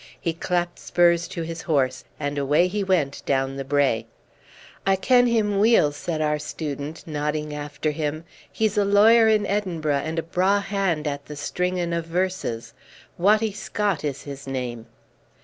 He 0.19 0.33
clapped 0.33 0.79
spurs 0.79 1.27
to 1.27 1.43
his 1.43 1.61
horse, 1.61 2.05
and 2.19 2.39
away 2.39 2.67
he 2.67 2.83
went 2.83 3.21
down 3.27 3.55
the 3.55 3.63
brae. 3.63 4.07
"I 4.83 4.95
ken 4.95 5.27
him 5.27 5.59
weel," 5.59 5.91
said 5.91 6.21
our 6.21 6.39
student, 6.39 7.05
nodding 7.05 7.53
after 7.53 7.91
him. 7.91 8.23
"He's 8.51 8.79
a 8.79 8.83
lawyer 8.83 9.27
in 9.27 9.45
Edinburgh, 9.45 10.01
and 10.03 10.17
a 10.17 10.23
braw 10.23 10.59
hand 10.59 11.05
at 11.05 11.25
the 11.27 11.35
stringin' 11.35 11.93
of 11.93 12.07
verses. 12.07 12.73
Wattie 13.19 13.51
Scott 13.51 14.03
is 14.03 14.23
his 14.23 14.47
name." 14.47 14.87